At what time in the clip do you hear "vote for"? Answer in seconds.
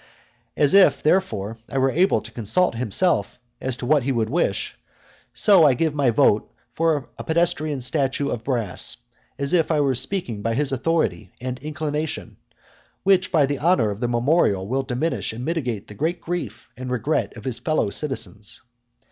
6.09-7.07